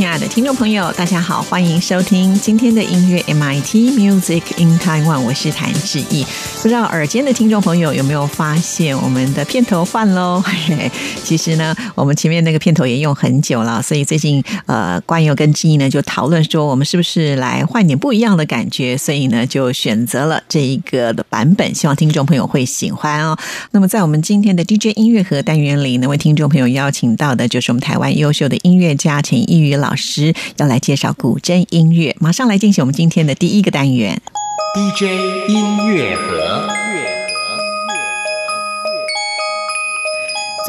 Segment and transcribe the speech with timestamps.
[0.00, 6.24] 亲爱的听众朋友，大家好，欢迎收听今天的音乐 MIT Music in Taiwan，我是谭志毅。
[6.62, 10.42] 不知道耳尖的听众朋友有没有发现我们的片头换喽？
[11.22, 18.96] 其实呢，我们前面那个片头也用很久了，所以最近呃，关友跟志毅呢就讨论说，我们是不是来换点不一样的感觉？
[18.96, 23.36] 所以呢，就选择了这一个的版本，希望听众朋友会喜欢哦。
[23.72, 32.14] 那么在我们今天的 DJ 音乐盒单元里，呢，为听众朋友邀请到的就是我们台湾优秀的音乐家陈奕宇老老师，要来介绍古筝音乐。
[32.20, 34.22] 马上来进行我们今天的第一个单元。
[34.72, 35.02] DJ
[35.48, 36.79] 音乐盒。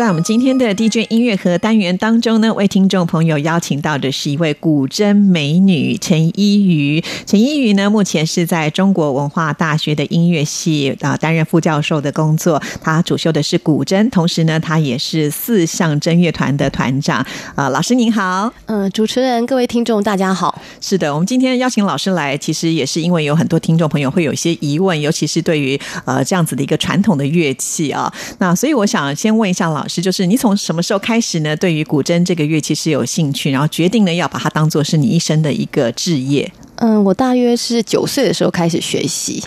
[0.02, 7.04] 在我们今天的 DJ 音乐盒单元当中呢，为听众朋友邀请到的是一位古筝美女陈依瑜。
[7.28, 12.60] 陈依瑜呢，目前是在中国文化大学的音乐系啊担任副教授的工作。
[12.82, 17.24] 她主修的是古筝，同时呢，她也是四象筝乐团的团长。
[17.54, 18.52] 啊，老师您好。
[18.66, 20.60] 嗯，主持人、各位听众大家好。
[20.82, 28.12] 是的，我们今天邀请老师来，其实也是因为有很多听众朋友会有一些疑问，尤其是对于呃这样子的一个传统的乐器啊。
[28.40, 29.82] 那所以我想先问一下老。
[29.82, 31.53] 老师，就是你从什么时候开始呢？
[31.58, 36.50] 对于古筝这个乐器是有兴趣，然后决定呢要把它当做是你一生的一个置业。
[36.82, 39.44] 嗯，我大约是九岁的时候开始学习。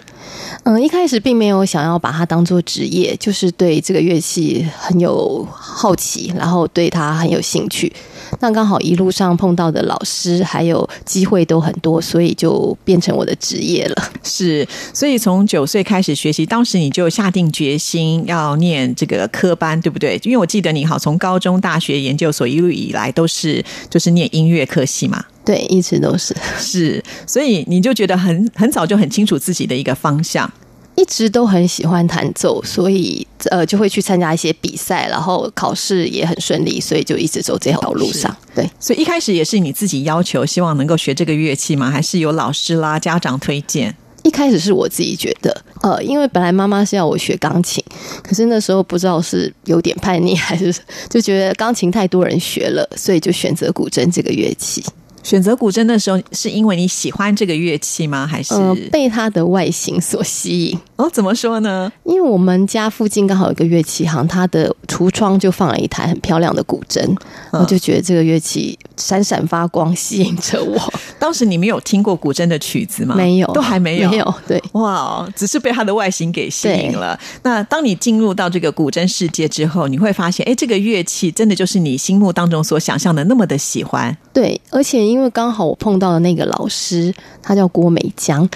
[0.63, 7.93] 嗯，一开始并没有想要把它当做职业，就是对这个乐器很有好奇，然后对它很有兴趣。
[8.39, 14.13] 那刚好一路上碰到的老师还有机会都很多，所以就变成我的职业了。
[14.23, 20.19] 是，所以从九岁开始学习，当时你就下定决心要念这个科班，对不对？
[20.23, 25.25] 因为我记得你好，从高中、大学、研究所一路以来都是就是念音乐科系嘛。
[25.45, 30.51] 对，一直都是是，所以你就觉得很很早就很清楚自己的一个方向。
[30.97, 38.35] 一直都很喜欢弹奏，所以呃就会去参加一些比赛，然后考试也很顺利，所以就一直走这条路上。
[38.55, 41.91] 对，所以一开始也是你自己要求，希望能够学这个乐器吗？
[41.91, 43.93] 还是有老师啦、家长推荐？
[44.23, 47.85] 一开始是我自己觉得，呃，因为本来妈妈是要我学钢琴，
[48.23, 50.73] 可是那时候不知道是有点叛逆，还是
[51.11, 54.83] 就觉得钢琴太多人学了，所以就选择古筝这个乐器。
[55.25, 58.25] 选择古筝的时候，是因为你喜欢这个乐器吗？
[58.25, 58.55] 还是
[58.93, 60.79] 被它的外形所吸引？
[60.97, 61.91] 哦，怎么说呢？
[62.05, 67.03] 因为我们家附近刚好有一个乐器行，它的橱窗就放了一台很漂亮的古筝，
[67.51, 70.79] 我就觉得这个乐器闪闪发光，吸引着我。
[71.19, 73.15] 当时你没有听过古筝的曲子吗？
[73.17, 74.11] 没有，都还没有。
[74.11, 77.19] 没有，对，哇，只是被它的外形给吸引了。
[77.43, 84.15] 那当你进入到这个古筝世界之后，你会发现，哎，这个乐器真的就是你心目当中所想象的那么的喜欢。
[84.33, 88.49] 对，而且因为刚好我碰到的那个老师，他叫郭美江。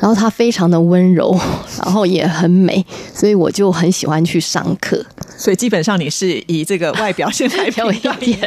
[0.00, 1.38] 然后它非常的温柔，
[1.84, 2.84] 然后也很美，
[3.14, 5.04] 所以我就很喜欢去上课。
[5.36, 8.38] 所以基本上你是以这个外表先来表演，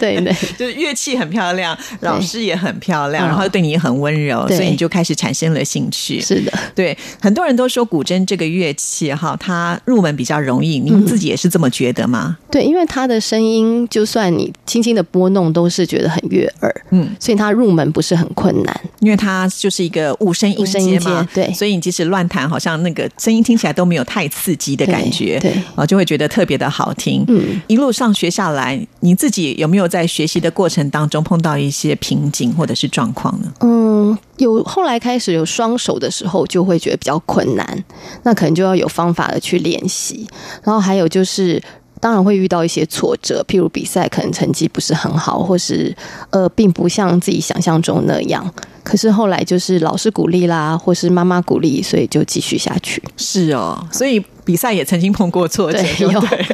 [0.00, 6.20] 对对，就是乐器很漂亮，老师也很漂亮，然后对你很温柔，所以你就开始产生了兴趣。
[6.20, 12.36] 是的，对，很多人都说古筝这个乐器哈，它入门比较容易，您自己也是这么觉得吗？
[12.50, 26.22] 对，因为它的声音，就算你轻轻的拨弄，都是觉得很悦耳，嗯，所以它入门不是很困难，因为它就是一个五声音阶嘛，对，所以你即使乱弹，好像那个声音听起来都没有太刺激的感觉，对，啊，就会觉得。
[26.32, 33.52] 特别的好听，嗯，一路上学下来，你自己有没有在学习的过程当中碰到一些瓶颈或者是状况呢？
[33.60, 37.84] 嗯，有，后来开始有双手的时候，就会觉得比较困难，
[38.22, 40.26] 那可能就要有方法的去练习。
[40.62, 41.62] 然后还有就是，
[42.00, 45.94] 当然会遇到一些挫折，譬如比赛可能成绩不是很好，或是
[46.30, 48.50] 呃，并不像自己想象中那样。
[48.82, 53.02] 可是后来就是老师鼓励啦，或是妈妈鼓励，所以就继续下去。
[53.16, 54.24] 是哦，所以。
[54.44, 56.46] 比赛也曾经碰过挫折，对。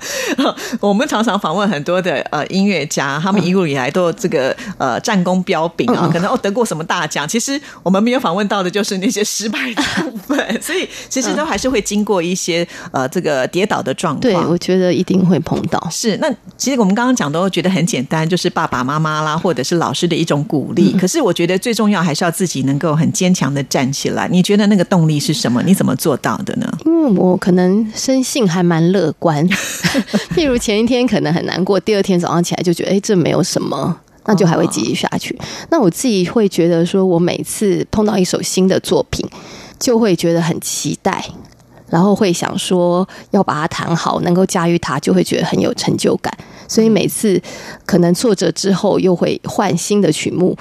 [0.80, 7.28] 我们常常访问很多的呃音乐家，他们一路以来都这个呃战功彪炳啊，可能哦得过什么大奖。
[7.28, 14.22] 其实我们没有访问到的就是那些失败的部分，所以其实都还是会经过一些呃这个跌倒的状况。
[14.22, 15.86] 对，我觉得一定会碰到。
[15.90, 20.96] 是，那其实我们刚刚讲都觉得很简单，就是爸爸妈妈啦，或者是老师的一种鼓励。
[20.98, 24.28] 可是我觉得觉得最重要还是要自己能够很坚强的站起来。
[24.30, 25.60] 你觉得那个动力是什么？
[25.64, 26.72] 你怎么做到的呢？
[26.86, 29.44] 因为我可能生性还蛮乐观，
[30.36, 33.98] 譬如前一天可能很难过，第二天早上起来就觉得，哎，这没有什么。
[34.24, 35.36] 那就还会继续下去。
[35.68, 39.28] 那我自己会觉得说，我每次碰到一首新的作品，
[39.80, 41.24] 就会觉得很期待，
[41.90, 46.32] 然后会想说要把它弹好，能够驾驭它，就会觉得很有成就感。
[46.68, 47.42] 所以每次
[47.84, 50.56] 可能挫折之后，又会换新的曲目。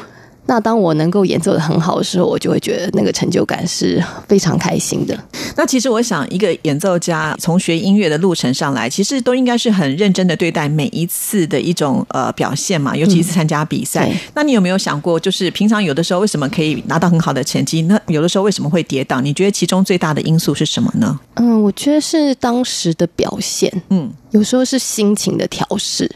[0.47, 5.17] 那当我能够演奏的很好的时候，我就会觉得那个成就感是非常开心的。
[5.55, 14.11] 那其实我想，一个演奏家从学音乐的路程上来，其实都应该是很认真的对待每一次的一种呃表现嘛，尤其是参加比赛。
[14.33, 17.83] 那你有没有想过，就是平常有的时候为什么可以拿到很好的成绩？
[17.83, 19.21] 那有的时候为什么会跌倒？
[19.21, 21.17] 你觉得其中最大的因素是什么呢？
[21.35, 26.09] 嗯，我觉得是当时的表现，嗯，有时候是心情的调试。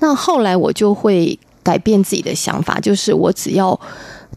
[0.00, 1.38] 那后来我就会。
[1.62, 3.78] 改变自己的想法，就是我只要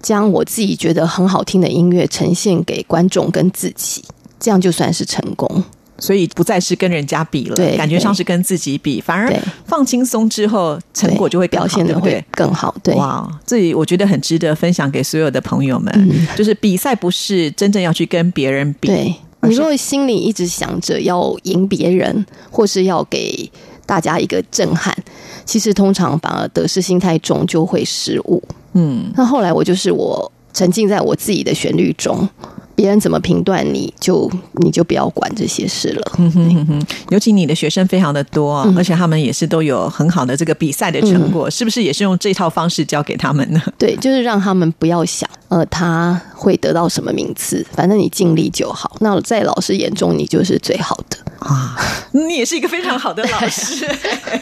[0.02, 4.04] 将我自己觉得很好听的音乐呈现给观众跟自己，
[4.40, 5.64] 这样就算是成功。
[6.00, 9.32] 所以不再是跟人家比了，对，感觉上是跟自己比，反而
[9.68, 12.74] 放轻松之后，成果就会表现的会更好。
[12.82, 18.88] 对，哇，这里我觉得很值得分享给所有的朋友们，就是比赛不是真正要去跟别人比。
[18.88, 23.48] 对，你如果心里一直想着要赢别人，或是要给
[23.92, 24.96] 大家一个震撼。
[25.44, 28.42] 其实通常反而得失心太重，就会失误。
[28.72, 32.30] 嗯，那后来我就是我沉浸在我自己的旋律中，
[32.74, 34.32] 别人怎么评断你就
[34.64, 36.12] 你就不要管这些事了。
[36.20, 43.62] 嗯哼哼，尤其你的学生非常的多，而且他们也是都有很好的这个比赛的成果，是不是也是用这套方式教给他们呢？
[43.78, 48.96] 对，就是让他们不要想呃他会得到什么名次，反正你尽力就好。
[49.02, 51.76] 那在老师眼中，你就是最好的啊！
[52.12, 53.86] 你也是一个非常好的老师。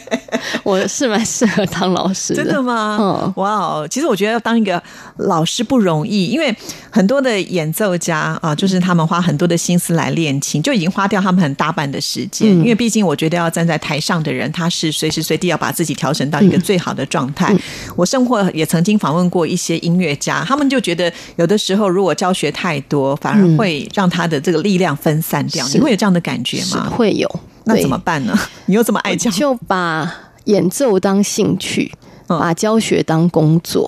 [0.64, 2.98] 我是蛮适合当老师的，真的吗？
[3.00, 3.88] 嗯，哇哦！
[3.90, 4.82] 其实我觉得要当一个
[5.20, 6.56] 老师不容易，因为
[6.90, 12.50] 很多的演奏家啊，就是他们花很多的心思来练琴，就已经花掉他们很大半的时间。
[12.50, 17.56] 因为毕竟我觉得要站在台上的人，他是随时随地要把自己调整到一个最好的状态。
[17.96, 25.68] 我甚或也曾经访问过一些音乐家，他们就觉得有的时候如果教学太多，反而会让他的这个力量分散掉。
[25.74, 26.90] 你会有这样的感觉吗？
[26.90, 27.30] 会有。
[27.66, 28.38] 那怎么办呢？
[28.68, 30.12] 你又这么爱教，就把
[30.46, 31.92] 演奏当兴趣，
[32.26, 33.88] 把教学当工作。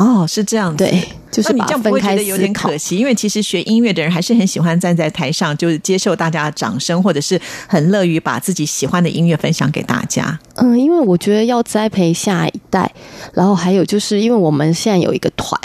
[0.00, 0.74] 哦，是这样。
[0.76, 2.96] 对，就是你这样不会觉得有点可惜？
[2.96, 10.38] 因为其实学音乐的人还是很喜欢站在台上，就是接受大家的掌声，或者是很乐于把自己喜欢的音乐分享给大家。
[10.56, 12.90] 嗯，因为我觉得要栽培下一代，
[13.34, 15.60] 然后还有就是因为我们现在有一个团，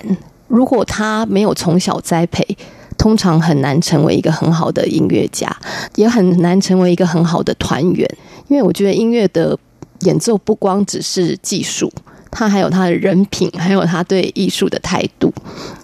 [0.47, 2.45] 如果他没有从小栽培。
[2.97, 5.53] 通常很难成为一个很好的音乐家，
[5.95, 8.09] 也很难成为一个很好的团员。
[8.47, 9.55] 因为我觉得音乐的
[9.99, 11.91] 演奏不光只是技术，
[12.35, 15.33] 他还有他的人品，还有他对艺术的态度。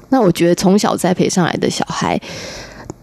[0.10, 2.20] 那我觉得从小栽培上来的小孩，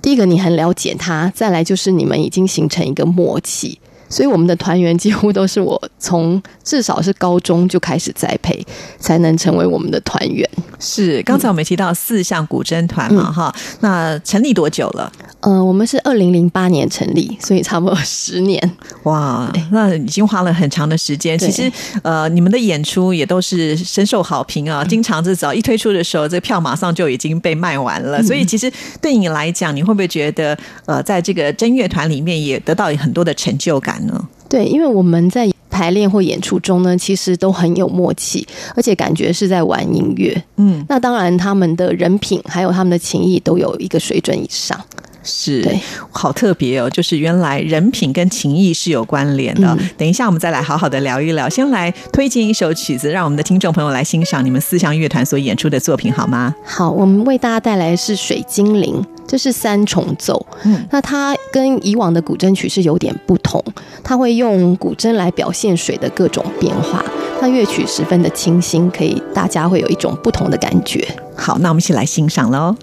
[0.02, 3.80] 第一个你很了解他，再来就是你们已经形成一个默契。
[4.08, 8.64] 所以我们的团员几乎都是我从至少是高中就开始栽培，
[8.98, 10.48] 才能成为我们的团员。
[10.80, 15.10] 是，刚才我们提到四项古筝团嘛，哈，那成立多久了？
[15.40, 18.60] 嗯，我们是二零零八年成立，所以差不多十年。
[19.02, 21.38] 哇，那已经花了很长的时间。
[21.38, 21.70] 其实，
[22.02, 28.22] 呃，你们的演出也都是深受好评啊，经常是只要一推出的时候，这个票马上就已经被卖完了。
[28.22, 30.56] 所以，其实对你来讲，你会不会觉得，
[30.86, 34.28] 呃，在这个真乐团里面也得到很多的成就感呢？
[34.48, 40.42] 对，因为我们在排练或演出中呢，其实都很有默契，而且感觉是在玩音乐。
[40.56, 44.78] 嗯，那当然，他们的人品还有他们的情谊都有一个水准以上。
[45.22, 45.62] 是，
[46.10, 46.88] 好特别哦！
[46.88, 49.76] 就是原来人品跟情谊是有关联的。
[49.98, 51.46] 等一下，我们再来好好的聊一聊。
[51.46, 56.54] 先来推荐一首曲子，让我们的听众朋友来欣赏你们四项乐团所演出的作品，好吗？
[56.64, 58.94] 好，我们为大家带来的是《水精灵》，
[59.28, 60.44] 这是三重奏。
[60.64, 63.62] 嗯，那它跟以往的古筝曲是有点不同，
[64.02, 67.04] 它会用古筝来表现水的各种变化。
[67.40, 71.06] 它乐曲十分的清新，可以大家会有一种不同的感觉。
[71.36, 72.74] 好，那我们一起来欣赏喽。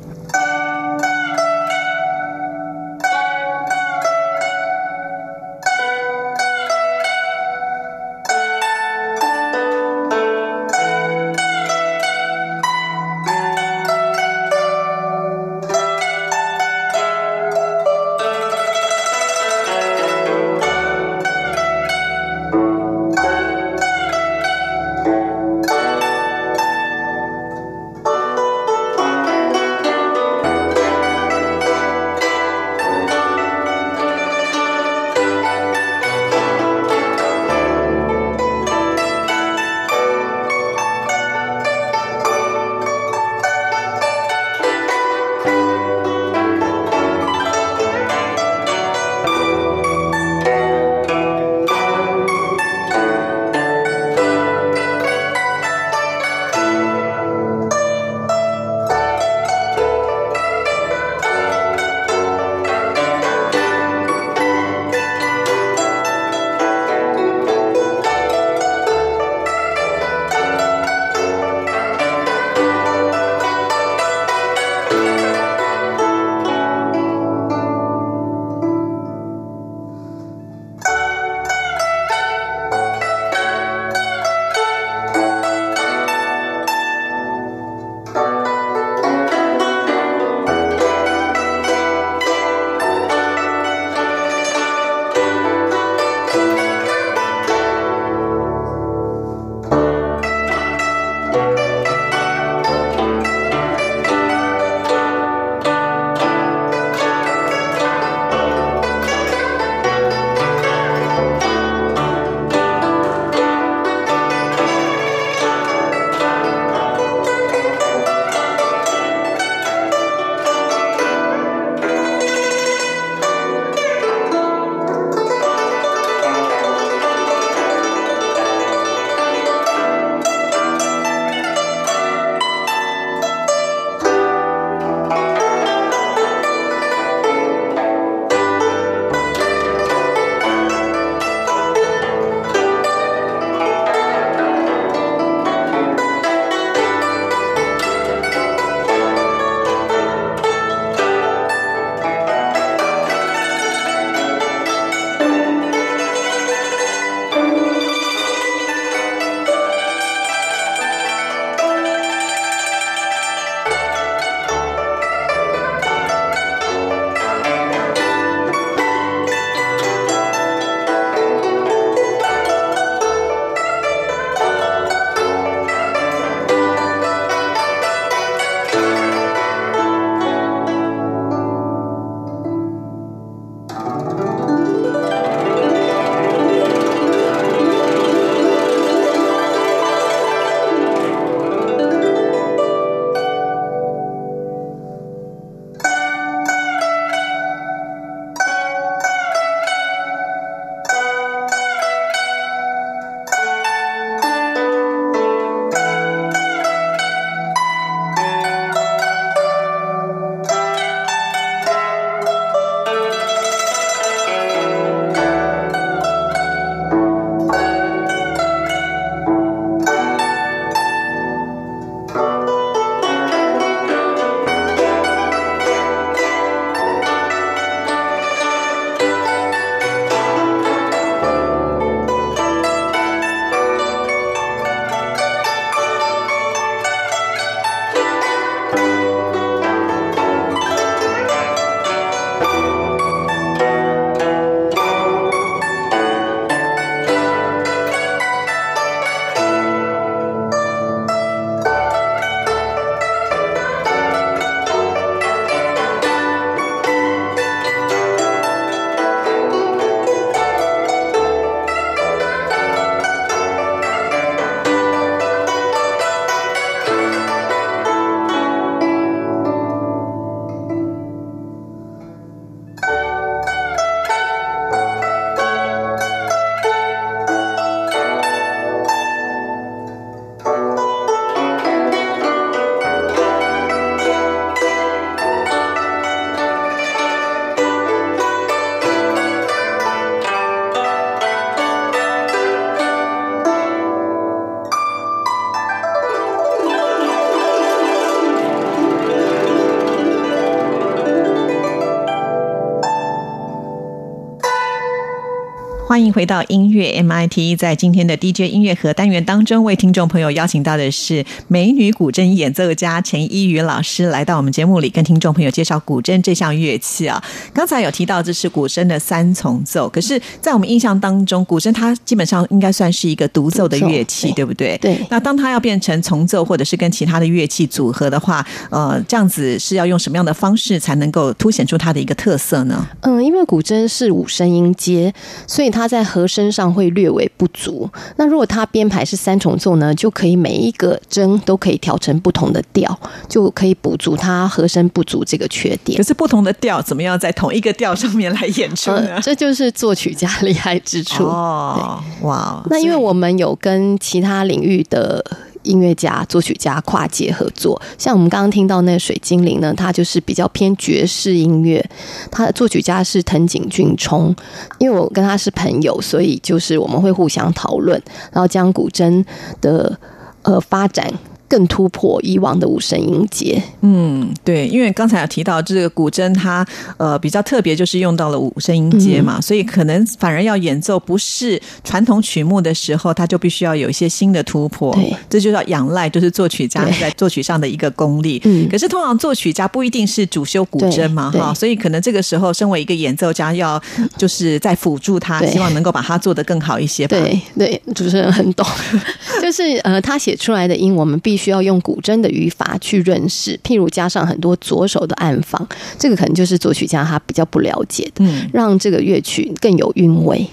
[305.87, 317.23] 欢迎回到音乐 MIT，在今天的 DJ 音乐盒单元当中，为听众朋友邀请到的是美女古筝演奏家陈依瑜老师，来到我们节目里，跟听众朋友介绍古筝这项乐器啊。
[317.53, 324.75] 刚才有提到这是古筝的三重奏，可是，在我们印象当中，古筝它基本上应该算是一个独奏的乐器，对不对？
[324.79, 324.99] 对。
[325.11, 332.87] 那当它要变成重奏，或者是跟其他的乐器组合的话，呃，这样子是要用什么样的方式才能够凸显出它的一个特色呢？
[333.01, 335.13] 嗯，因为古筝是五声音阶，
[335.45, 337.89] 所以它在和声上会略微不足。
[338.15, 345.97] 那如果它编排是三重奏呢，就可以每一个针都可以调成不同的调，就可以补足它和声不足这个缺点。
[345.97, 349.19] 可是不同的调怎么样在同一个调上面来演出呢？
[349.21, 352.01] 这就是作曲家厉害之处哦。
[352.21, 355.23] 哇，那因为我们有跟其他领域的。
[355.65, 361.83] 音乐家、作曲家跨界合作，像我们刚刚听到那个水精灵呢，他就是比较偏爵士音乐。
[362.31, 364.33] 他的作曲家是藤井俊冲，
[364.77, 369.25] 因为我跟他是朋友，所以就是我们会互相讨论，然后将古筝
[369.59, 369.99] 的
[370.43, 371.11] 呃发展。
[371.47, 373.61] 更突破以往的五声音阶。
[373.81, 376.65] 嗯，对，因为刚才有提到这个古筝，它
[376.97, 384.93] 呃比较特别，就是用到了五声音阶嘛，所以可能反而要演奏不是传统曲目的时候，它就必须要有一些新的突破。
[384.93, 388.41] 对，这就要仰赖就是作曲家在作曲上的一个功力。
[388.45, 393.81] 嗯，可是通常作曲家不一定是主修古筝嘛，哈，所以可能这个时候身为一个演奏家，要
[394.17, 397.07] 就是在辅助他，希望能够把它做得更好一些。
[397.07, 398.65] 对对，主持人很懂，
[399.41, 401.55] 就是呃，他写出来的音，我们必须。
[401.55, 405.65] 要用古筝的语法去认识，譬如加上很多左手的暗访，
[405.97, 410.45] 这个可能就是作曲家他比较不了解的，让这个乐曲更有韵味。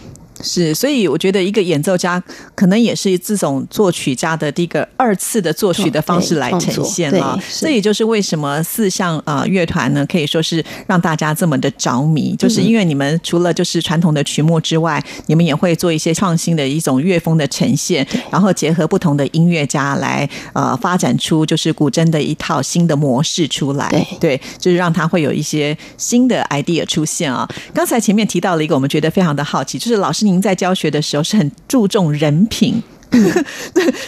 [0.42, 2.22] 是，所以我觉得一个演奏家
[2.54, 7.38] 可能也是这种作曲家的第一个二次的作曲的方式来呈现啊。
[7.60, 23.88] 这也就是为什么四项啊乐团呢可以说是让大家这么的着迷，就是因为你们除了就是传统的曲目之外，你们也会做一些创新的一种乐风的呈现，然后结合不同的音乐家来呃发展出就是古筝的一套新的模式出来。
[24.18, 27.48] 对，就是让它会有一些新的 idea 出现啊。
[27.72, 30.31] 刚才前面提到了一个我们觉得非常的好奇，就是老师你。
[30.32, 32.82] 您在教学的时候是很注重人品，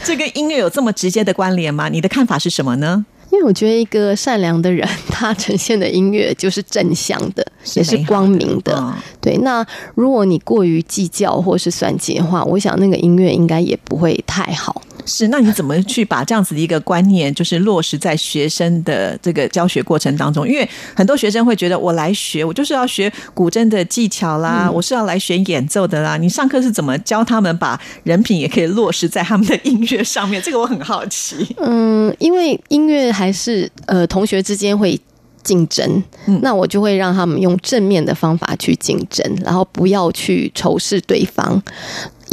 [0.02, 1.90] 这跟音乐有这么直接的关联吗？
[1.90, 3.04] 你的看法是什么呢？
[3.31, 8.95] 因为我觉得一个善良的人，他呈现的音乐就是正向的，也是光明的。
[9.21, 14.81] 对，那如果你过于计较或是算计的话，我想那个音乐应该也不会太好。
[15.06, 20.49] 是，那你怎么去把这样子的一个观念，就是落实在学生的这个教学过程当中？
[20.49, 26.16] 因为很多学生会觉得，我来学，我就是要学古筝的技巧啦，我是要来学演奏的啦。
[26.16, 30.40] 你上课是怎么教他们把人品也可以落实在他们的音乐上面？
[30.40, 31.54] 这个我很好奇。
[31.58, 34.99] 嗯，因为音乐还是呃同学之间会
[35.42, 36.02] 竞争，
[36.40, 41.62] 那我就会让他们用正面的方法去竞争，然后不要去仇视对方。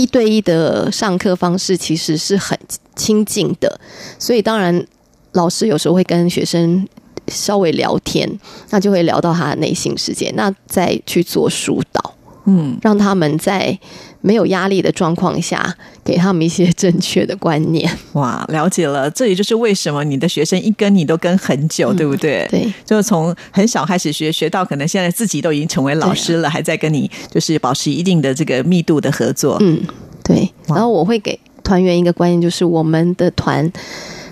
[0.02, 2.58] 一对一的上课方式其实是很
[2.96, 3.80] 亲近的，
[4.18, 4.86] 所以当然
[5.34, 6.88] 老师有时候会跟学生
[7.28, 8.28] 稍微聊天，
[8.72, 13.80] 那就会聊到他的内心世界，那再去做疏导，嗯，让他们在。
[14.22, 17.90] 没有压力的状况下，给他们一些正确的观念。
[18.14, 22.48] 哇，了解了，这也就是为什么你的学生一跟你都跟很久，对不对？
[22.50, 29.58] 对，就是从很小开始学，学到可能现在自己都已经成为老师了，还在跟你就是保持一定的这个密度的合作。
[29.60, 29.82] 嗯，
[30.24, 30.50] 对。
[30.68, 33.72] 然后我会给团员一个观念，就是我们的团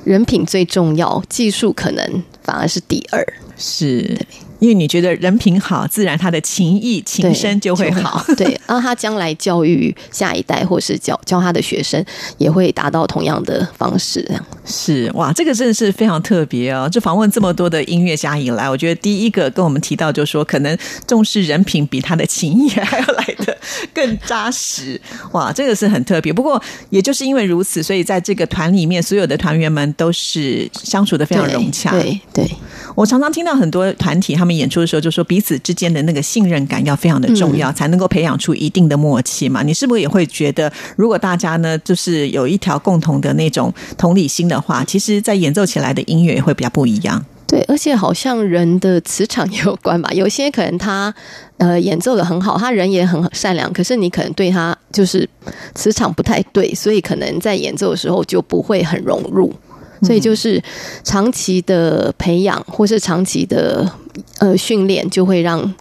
[0.03, 3.25] 人品最重要，技术可能反而是第二。
[3.57, 4.17] 是。
[4.59, 8.23] 因为你觉得人品好，自然他的情谊、情深就会好。
[8.35, 12.03] 对， 然后他将来教育下一代，或是教教他的学生，
[12.37, 14.29] 也会达到同样的方式。
[14.65, 16.87] 是哇，这个真的是非常特别哦。
[16.89, 23.57] 就访问这么多的音乐家以来，我觉得第一个跟我们提到，就是说可能重视人品比他的情谊还要来的
[23.93, 24.99] 更扎实。
[25.31, 26.31] 哇，这个是很特别。
[26.31, 31.91] 不过也就是因为如此，所以在这个团里面，所有的团员们都是相处的非常融洽。
[31.91, 32.51] 对对，
[32.99, 34.53] 我常常听到很多团体他们。
[34.59, 39.63] 演出的时候就说彼此之间的那个信任感要非常的重要，才能够培养出一定的默契嘛。
[39.63, 47.23] 你是不是也会觉得，如果大家呢就是有一条共同的那种同理心的话，其实在演奏起来的音乐也会比较不一样。
[47.47, 50.11] 对，而且好像人的磁场也有关吧。
[50.11, 51.13] 有些可能他
[51.55, 55.27] 呃演奏的很好，他人也很善良，可是你可能对他就是
[55.73, 59.53] 磁场不太对，所以可能在演奏的时候就不会很融入。
[60.01, 60.61] 所以就是
[61.03, 63.91] 长期的培养，或是长期的
[64.39, 65.73] 呃训练，就会让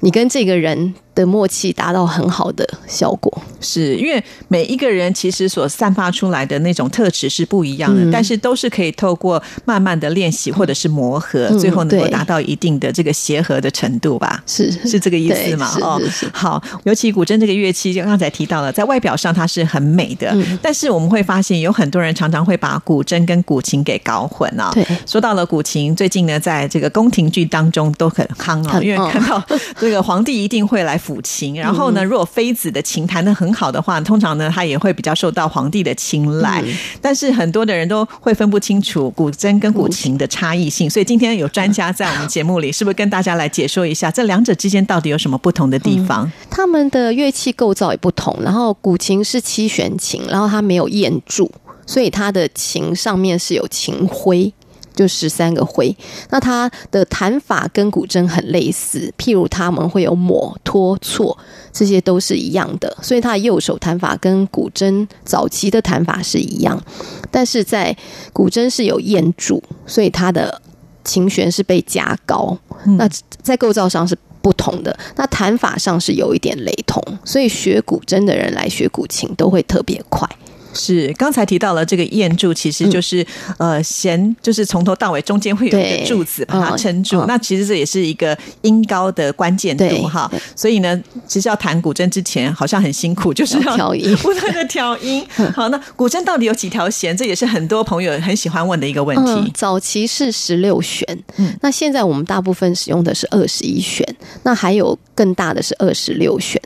[0.00, 0.94] 你跟这个人。
[1.20, 3.30] 的默契达到很好的效果。
[3.60, 14.42] 是因为每一个人其实所散发出来的那种特质是不一样的，嗯但是都是可以透过慢慢的练习或者是磨合，嗯最后能够达到一定的这个协和的程度吧。
[14.46, 15.70] 是是这个意思吗？
[15.82, 16.00] 哦
[16.32, 24.70] 好，尤其古筝这个乐器，就刚才提到了，在外表上它是很美的，嗯但是我们会发现有很多人常常会把古筝跟古琴给搞混啊。
[24.72, 29.42] 对说到了古琴，最近呢，在这个宫廷剧当中都很夯哦，因为看到
[29.78, 36.62] 这个皇帝一定会来抚琴，然后呢，如果妃子的琴弹得很好的话，通常呢，她也会比较受到皇帝的青睐。
[36.64, 46.30] 嗯但是很多的人都会分不清楚古筝跟古琴的差异性，所以今天有专家在我们节目里，是不是跟大家来解说一下这两者之间到底有什么不同的地方？
[46.50, 51.50] 他们的乐器构造也不同，然后古琴是七弦琴，然后它没有燕柱，
[51.86, 54.52] 所以它的琴上面是有琴徽。
[54.94, 55.96] 就十三个徽，
[56.30, 61.36] 那它的弹法跟古筝很类似，譬如他们会有抹、托、错，
[61.72, 66.82] 这些都是一样的，所以它的右手弹法跟古筝早期的弹法是一样，
[67.30, 67.96] 但是在
[68.32, 70.60] 古筝是有咽柱，所以它的
[71.04, 72.58] 琴弦是被加高，
[72.98, 73.08] 那
[73.42, 80.28] 在构造上是不同的，那弹法上是有一点雷同，所以学古筝的人来学古琴都会特别快。
[80.74, 83.26] 是刚才提到了这个燕柱，其实就是、
[83.58, 87.20] 呃弦，就是从头到尾中间会有一个柱子把它嗯撑住。
[87.20, 90.30] 嗯那其实这也是一个音高的关键度对哈。
[90.56, 95.26] 所以呢，其实要弹古筝之前好像很辛苦，就是要要调音 不断的调音。
[95.54, 97.16] 好，那古筝到底有几条弦？
[97.16, 99.32] 这也是很多朋友很喜欢问的一个问题。
[99.32, 101.06] 嗯，早期是十六弦，
[101.36, 104.06] 嗯那现在我们大部分使用的是二十一弦，
[104.42, 106.60] 那还有更大的是二十六弦，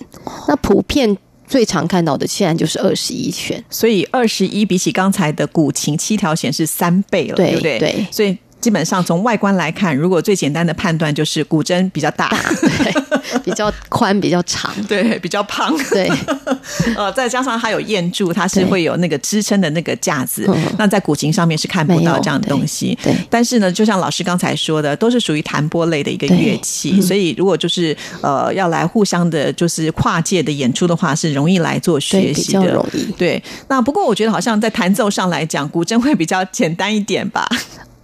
[0.49, 3.63] 那普遍最常看到的现在就是二十一弦。
[3.71, 7.79] 所以二十一比起刚才的古琴七条弦是三倍了，对不对？
[7.79, 12.31] 对所以基本上从外观来看，如果最简单的判断就是古筝比较大，
[12.79, 14.73] 对，比较宽，比较长。
[14.89, 16.11] 对，比较胖，对，
[16.97, 20.57] 呃，再加上它有燕柱，它是会有那个支撑的那个架子嗯。
[20.79, 22.99] 那在古琴上面是看不到这样的东西。
[23.03, 32.87] 对对但是呢，就像老师刚才说的，都是属于弹拨类的一个乐器，嗯所以如果就是呃要来互相的，就是跨界的演出的话，是容易来做学习的较容。
[32.95, 33.05] 易。
[33.19, 37.47] 对，那不过我觉得好像在弹奏上来讲，古筝会比较简单一点吧。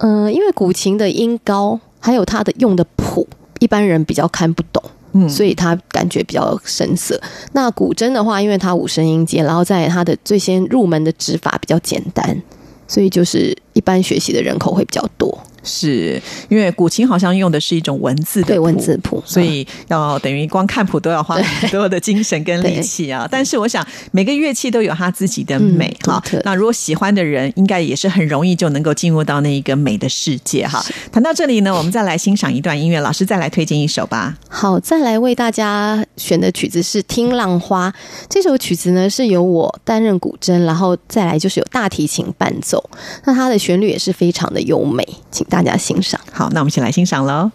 [0.00, 3.26] 嗯、因为古琴的音高还有它的用的谱，
[3.58, 4.82] 一般人比较看不懂。
[5.12, 7.20] 嗯所以他感觉比较深色。
[7.50, 12.40] 那古筝的话，因为它五声音阶，然后在它的最先入门的指法比较简单，
[12.86, 15.38] 所以就是一般学习的人口会比较多。
[15.62, 23.28] 是因为古琴好像用的是一种文字的对文字谱，所以要等于光看谱都要花 很多的精神跟力气啊。
[23.30, 30.82] 但是我想每个乐器都有它自己的美嗯哈、独特那如果喜欢的人，应该也是很容易就能够进入到那一个美的世界哈。
[31.12, 34.38] 谈到这里呢，我们再来欣赏一段音乐，老师再来推荐一首吧。
[34.48, 37.90] 好，再来为大家选的曲子是《听浪花》。
[38.30, 42.82] 这首曲子呢是由我担任古筝，然后再来就是有大提琴伴奏。
[43.26, 46.20] 那它的旋律也是非常的优美，请大家欣赏。
[46.32, 47.52] 好，那我们一起来欣赏喽。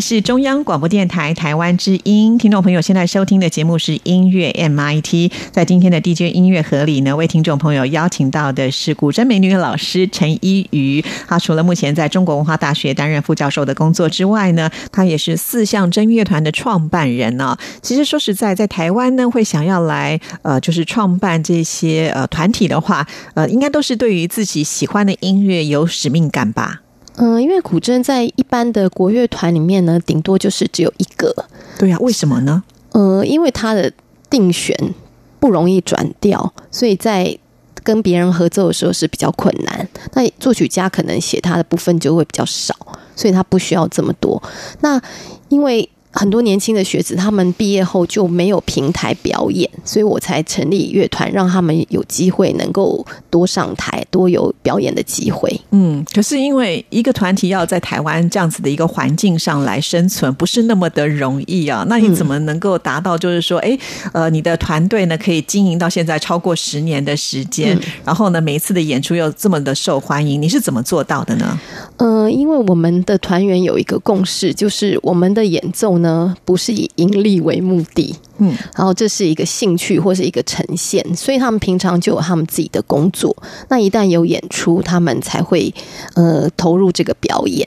[0.00, 5.30] 是中央广播电台台湾之音，听众朋友现在收听的节目是音乐 MIT。
[5.52, 11.04] 在今天的 DJ 音乐盒里呢，为听众朋友邀请到的是古筝美女老师陈依瑜。
[11.28, 17.56] 她除了目前在中国文化大学担任副教授的工作之外呢，她也是四象筝乐团的创办人呢。
[17.82, 26.80] 其实说实在，在台湾呢，会想要来呃，就是创办这些呃团体的话，呃，应该都是对于自己喜欢的音乐有使命感吧。
[27.16, 31.34] 嗯，因为古筝在一般的国乐团里面呢，顶多就是只有一个。
[31.78, 32.62] 对呀，为什么呢？
[32.92, 33.92] 呃，因为它的
[34.28, 34.94] 定弦
[35.38, 37.38] 不容易转调，所以在
[37.82, 39.88] 跟别人合奏的时候是比较困难。
[40.14, 42.74] 那作曲家可能写它的部分就会比较少，
[43.14, 44.42] 所以他不需要这么多。
[44.80, 45.00] 那
[45.48, 45.88] 因为。
[46.12, 55.60] 很多年轻的学子，他们毕业后就没有平台表演，所以我才成立乐团，让他们有机会能够多上台，多有表演的机会。
[55.70, 61.86] 嗯，可是因为一个团体要在台湾这样子的一个环境上来生存，不是那么的容易啊。
[61.88, 63.78] 那你怎么能够达到，就是说，哎，
[64.12, 71.56] 呃，你的团队呢可以经营到现在超过十年的时间，然后呢，每一次的演出又这么的受欢迎，你是怎么做到的呢？
[71.98, 75.99] 呃，因为我们的团员有一个共识，就是我们的演奏。
[76.02, 83.36] 呢，不是以盈利为目的，嗯，然后这是一个兴趣或是一个呈现，所以他们平常就有他们自己的工作。
[83.68, 85.72] 那一旦有演出，他们才会
[86.14, 87.66] 呃投入这个表演，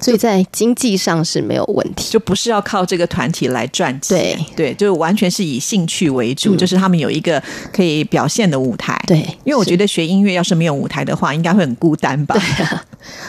[0.00, 2.10] 所以在经济上是没有问题。
[2.10, 9.00] 就不是要靠这个团体来赚钱，对对，就完全是以兴趣为主，嗯就是他们有一个可以表现的舞台。
[9.06, 12.34] 对因为我觉得学音乐要是没有舞台的话，应该会很孤单吧？
[12.34, 12.78] 对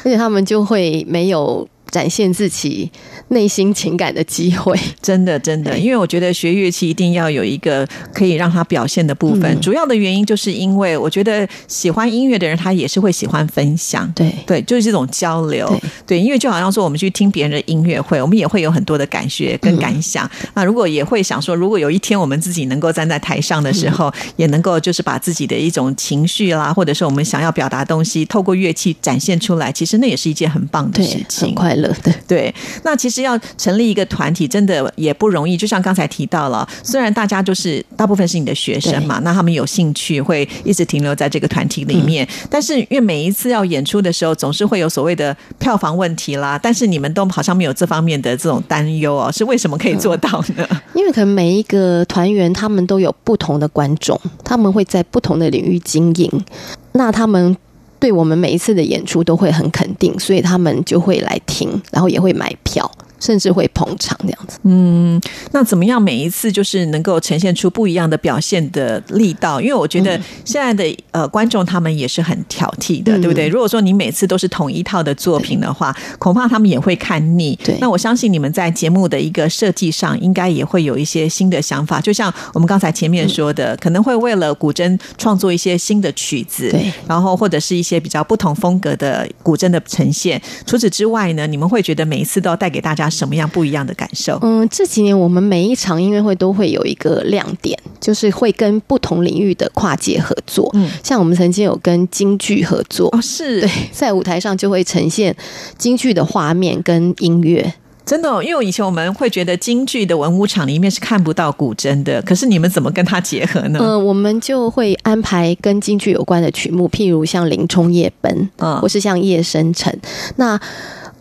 [0.03, 2.91] 而且他们就会没有展现自己
[3.29, 4.77] 内心情感的机会。
[5.01, 9.45] 真的，真的，因为我觉得学乐器一定要有一个可以让他表现的部分。
[9.55, 14.11] 嗯主要的原因就是因为我觉得喜欢音乐的人，他也是会喜欢分享。
[14.13, 15.67] 对对，就是这种交流。
[16.05, 20.25] 对因为就好像说我们去听别人的音乐会，我们也会有很多的感觉跟感想。
[20.25, 31.55] 嗯那如果也会想说，如果有一天我们自己能够站在台上的时嗯候，也能够就是把自己的一种情绪啦，或者是我们想要表达的东西，透过乐器展现出来，其实那也是一件很棒的事，情很。
[31.55, 32.13] 快乐的。
[32.27, 35.55] 对，那其实要成立一个团体，真的也不容易。
[35.55, 46.59] 就像刚才提到了，虽然大家就是大部分是你的学生嘛，那他们有兴趣会一直停留在这个团体里面，嗯但是因为每一次要演出的时候，总是会有所谓的票房问题啦。
[46.61, 50.67] 但是你们都好像没有这方面的这种担忧哦，是为什么可以做到呢？
[50.93, 56.45] 因为可能每一个团员他们都有不同的观众，他们会在不同的领域经营，
[56.93, 57.55] 那他们
[57.99, 64.59] 对我们每一次的演出都会很肯定，所以他们就会来听，然后也会买票，甚至会捧场这样子。
[64.63, 65.19] 嗯
[65.51, 69.59] 那怎么样每一次就是能够呈现出不一样的表现的力道？
[69.59, 73.47] 因为我觉得现在的呃观众他们也是很挑剔的，嗯对不对？
[73.47, 77.57] 如果说你每次都是同一套的作品的话，恐怕他们也会看腻。
[77.63, 81.99] 对那我相信你们在节目的一个设计上，应该也会有一些新的想法。
[81.99, 90.41] 就像我们刚才前面说的，可能会为了古筝创作一些新的曲子，对然后或者是一些比较不同风格的古筝的呈现。
[90.65, 94.39] 除此之外呢，你们会觉得每一次都要带给大家什么样不一样的感受？
[94.41, 100.69] 嗯，这几年我们每一场音乐会都会有一个亮点，就是会跟不同领域的跨界合作。
[100.73, 103.09] 嗯像我们曾经有跟京剧合作。
[103.09, 105.35] 哦，是对，在舞台上就会呈现
[105.77, 107.73] 京剧的画面跟音乐，
[108.05, 113.79] 真的哦、因为以前我们会觉得京剧的文武场里面是看不到古筝的，可是你们怎么跟它结合呢？
[113.81, 119.91] 嗯、我们就会安排跟京剧有关的曲目，譬如像《林冲夜奔》，嗯或是像《夜深沉》。
[120.37, 120.59] 那，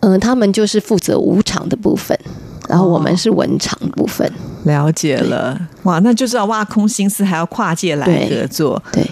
[0.07, 2.17] 嗯、他们就是负责武场的部分，
[2.69, 4.31] 然后我们是文场部分。
[4.63, 8.81] 了解了，哇，那就知道挖空心思，还要跨界来合作。
[8.91, 9.05] 对，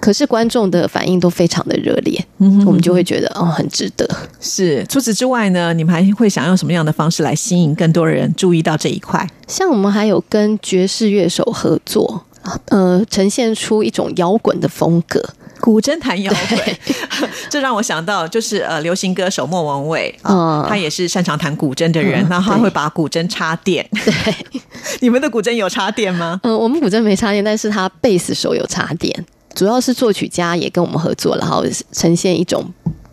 [0.00, 4.08] 可是观众的反应都非常的热烈，嗯我们就会觉得哦，很值得。
[4.40, 4.84] 是。
[4.88, 9.28] 除此之外呢，你们还会想用什么样的方式来吸引更多人注意到这一块？
[9.46, 12.24] 像我们还有跟爵士乐手合作，
[12.66, 15.22] 呃，呈现出一种摇滚的风格。
[15.60, 20.66] 古筝弹摇滚， 这让我想到就是呃，流行歌手莫文蔚啊，嗯。
[20.68, 22.62] 他也是擅长弹古筝的人，嗯那他对。
[22.62, 23.86] 会把古筝插电。
[23.92, 24.34] 对，
[25.00, 26.40] 你们的古筝有插电吗？
[26.42, 32.64] 嗯、我们古筝没插电，但是他贝斯手有插电，主要是作曲家也跟我们合作，然后呈现一种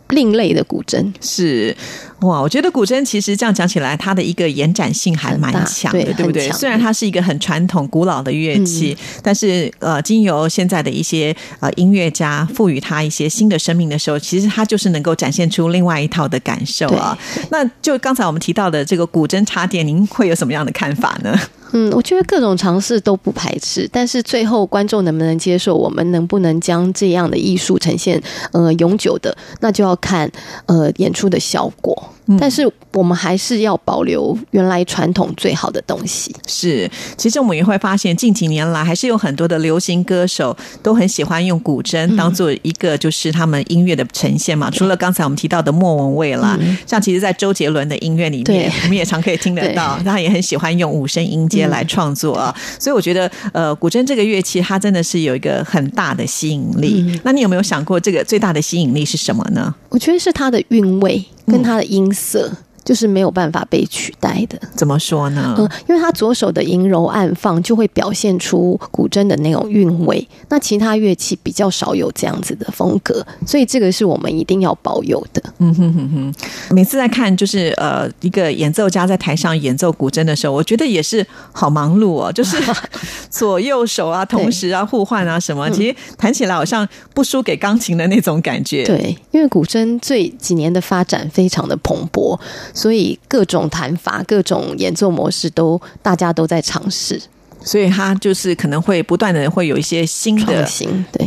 [0.10, 1.14] 另类的古筝。
[1.22, 1.76] 是
[2.22, 6.52] 哇，我觉得古筝其实这样讲起来，它的一个延展性还蛮强的，对对不对？
[6.52, 17.18] 虽然它是一个很传统、古老的乐器，嗯但是呃，经由现在的一些呃音乐家赋予它一些新的生命的时候，其实它就是能够展现出另外一套的感受啊。
[17.52, 21.40] 那就刚才我们提到的这个古筝插电，您会有什么样的看法呢？
[21.74, 28.22] 嗯，我觉得各种尝试都不排斥，但是最后观众能不能接受，我们能不能将这样的艺术呈现
[28.54, 30.32] 呃永久的，那就要看
[30.66, 32.14] 呃演出的效果。
[32.40, 36.36] 但是我们还是要保留原来传统最好的东西。
[36.48, 44.70] 是，其实我们也会发现，近几年来还是有很多的流行歌手都很喜欢用古筝当做一个就是他们音乐的呈现嘛。
[44.72, 52.54] 除了刚才我们提到的莫文蔚啦，像其实，在周杰伦的音乐里面，我们也常可以听得到，他也很喜欢用五声音阶来创作啊。
[52.80, 57.20] 所以我觉得，呃，古筝这个乐器，它真的是有一个很大的吸引力。
[57.24, 59.74] 那你有没有想过，这个最大的吸引力是什么呢？
[59.90, 62.52] 我觉得是它的韵味跟他的音色。
[62.88, 65.54] 就是没有办法被取代的，怎么说呢？
[65.58, 75.44] 嗯，因为他左手的吟柔暗放就会表现出古筝的那种韵味，那其他乐器比较少有这样子的风格，所以这个是我们一定要保有的。
[75.58, 82.56] 嗯哼哼哼，每次在看就是呃一个演奏家在台上演奏古筝的时候，我觉得也是好忙碌哦，就是
[83.30, 88.86] 左右手啊同时啊互换啊什么，其实弹起来好像不输给钢琴的那种感觉。
[88.86, 92.40] 对，因为古筝这几年的发展非常的蓬勃，
[92.78, 97.20] 所以各种弹法、各种演奏模式都大家都在尝试。
[97.60, 100.66] 所以它就是可能会不断的会有一些新的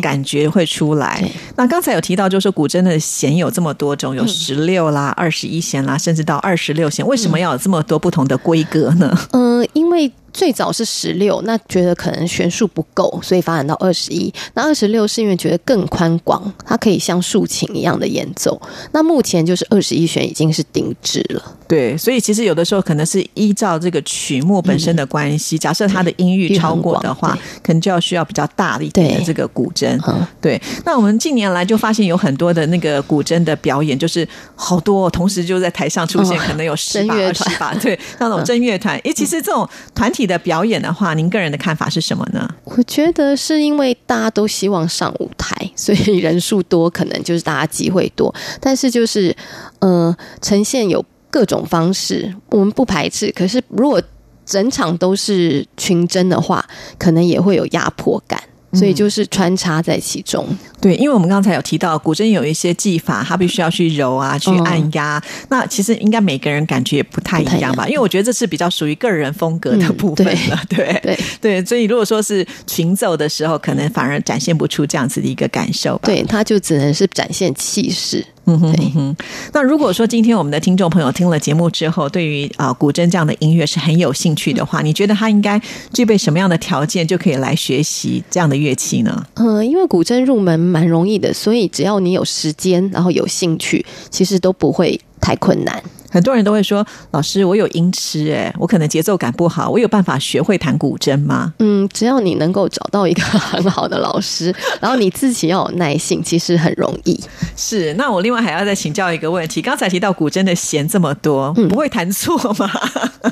[0.00, 1.22] 感觉会出来。
[1.56, 9.14] 那刚才有提到，就是古筝的弦有这么多种，有十六啦、二十一弦啦，甚至到二十六弦，为什么要有这么多不同的规格呢？
[9.32, 14.32] 嗯、因为最早是十六，那觉得可能弦数不够，所以发展到二十一。
[14.54, 18.60] 那二十六是因为觉得更宽广，它可以像竖琴一样的演奏。
[18.92, 21.56] 那目前就是二十一弦已经是定制了。
[21.68, 29.98] 对，所以其实有的时候可能是依照这个曲目本身的关系，假设它的音域超过的话可能就要需要比较大的一点的这个古筝。
[30.08, 34.26] 嗯对，那我们近年来就发现有很多的那个古筝的表演，就是
[34.56, 38.98] 好多、哦、同时就在台上出现，哦可能有十把、 二十把，对，那种真乐团。
[38.98, 42.48] 诶，其实这种团体的表演的话，您个人的看法是什么呢？
[42.64, 48.34] 我觉得是因为大家都希望上舞台，所以人数多，可能就是大家机会多。
[48.60, 49.34] 但是就是，
[49.80, 53.30] 呃，呈现有各种方式，我们不排斥。
[53.32, 54.02] 可是如果
[54.44, 56.64] 整场都是群争的话，
[56.98, 58.40] 可能也会有压迫感。
[58.72, 60.46] 所以就是穿插在其中，
[60.80, 65.22] 对，因为我们刚才有提到古筝有一些技法，它必须要去揉啊，去按压。
[65.48, 67.86] 那其实应该每个人感觉也不太一样吧？
[67.86, 70.58] 因为我觉得这是比较属于个人风格的部分了。
[70.68, 76.02] 对对对，所以如果说是群奏的时候，可能反而展现不出这样子的一个感受吧。
[76.04, 78.24] 对，它就只能是展现气势。
[78.46, 79.16] 嗯哼哼哼。
[79.52, 85.60] 那如果说今天我们的听众朋友听了节目之后，对于啊、呃、古筝这样的音乐是很有兴趣的话，你觉得他应该
[85.92, 89.26] 具备什么样的条件就可以来学习这样的乐器呢？
[89.34, 95.82] 嗯、呃，因为古筝入门蛮容易的，所以只要你有时间，然后有兴趣，其实都不会太困难。
[96.12, 107.16] 很多人都会说：“老师，我有音痴，哎，我可能节奏感不好，我有办法学会弹古筝吗？”嗯，只要你能够找到一个很好的老师，然后你自己要有耐性，其实很容易。
[107.56, 112.68] 是，那我另外还要再请教一个问题：刚才提到古筝的弦这么多，嗯、不会弹错吗？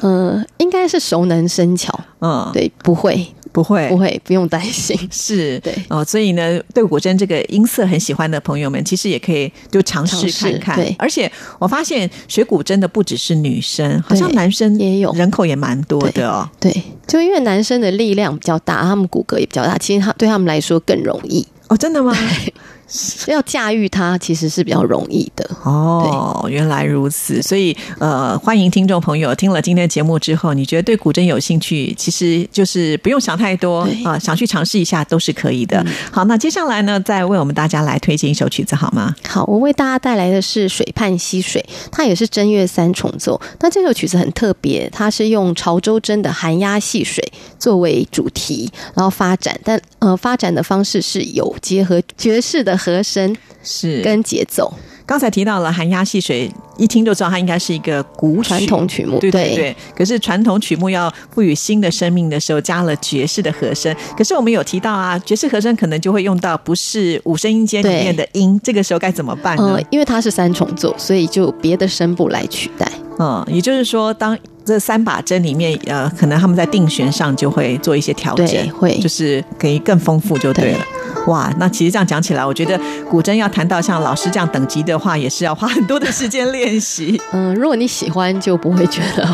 [0.03, 1.99] 嗯、 呃，应该是熟能生巧。
[2.21, 3.27] 嗯，对，不会。
[3.59, 4.97] 不会，不会，不用担心。
[5.11, 10.77] 是，对哦，所以呢，对古筝这个音色很喜欢的朋友们，其实也可以就尝试看看。
[10.77, 11.29] 对，而且
[11.59, 16.49] 我发现学古筝的不只是女生，好像男生也有，人口也蛮多的哦。
[16.61, 16.73] 对，
[17.09, 21.45] 就因为男生的力量比较大，他们骨骼也比较大，其实他对他们来说更容易。
[21.67, 22.15] 哦，真的吗？
[23.27, 27.43] 要驾驭它其实是比较容易的哦，原来如此。
[27.43, 35.83] 所以呃，欢迎听众朋友听了今天的节目之后，你觉得对古筝有兴趣，其实就是不用想太多啊、呃，想去尝试一下都是可以的。
[35.87, 39.15] 嗯、好，那接下来呢，再为我们大家来推荐一首曲子好吗？
[39.29, 41.63] 好，我为大家带来的是《水畔溪水》，
[41.93, 43.39] 它也是正月三重奏。
[43.61, 47.23] 那这首曲子很特别，它是用潮州筝的寒鸦戏水
[47.59, 52.78] 作为主题，然后发展，但呃，发展的方式是有结合爵士的。
[52.79, 54.73] 和声是跟节奏，
[55.05, 59.77] 刚才提到了寒鸦戏水，一听就知道它应该是一个古传统曲目，对对对。
[59.97, 63.95] 可是传统曲目要赋予新的生命的时候，加了爵士的和声。
[64.17, 69.75] 可是我们有提到啊，爵士和声可能就会用到不是五声音阶里面的音，这个时候该怎么办呢？
[69.75, 72.91] 呃，因为它是三重奏，所以就别的声部来取代。
[73.19, 80.79] 嗯，也就是说，当这三把针里面，呃，可能他们在定弦上就会做一些调整，会就是可以更丰富就对了。
[81.27, 82.79] 哇，那其实这样讲起来，我觉得
[83.11, 87.21] 古筝要弹到像老师这样等级的话，也是要花很多的时间练习。
[87.33, 89.29] 嗯，如果你喜欢，就不会觉得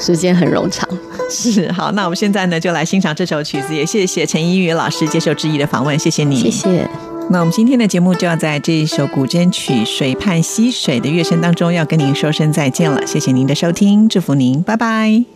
[0.00, 0.88] 时间很冗长。
[1.30, 6.88] 是，好，那我们现在呢，就来欣赏这首曲子，也谢谢陈依宇老师接受质疑的访问，谢谢你，谢谢。
[7.28, 13.04] 那我们今天的节目就要在这一首古筝曲《水畔溪水》的乐声当中，要跟您说声再见了。
[13.04, 15.35] 谢谢您的收听，祝福您，拜拜。